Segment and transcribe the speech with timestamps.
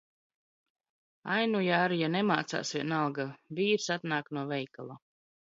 [1.33, 3.27] Ai, nu ja ar’ ja nemācās, vienalga.
[3.61, 4.99] Vīrs atnāk no veikala.